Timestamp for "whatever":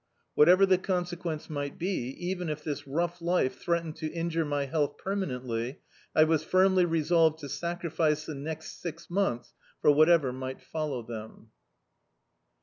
0.33-0.65, 9.91-10.33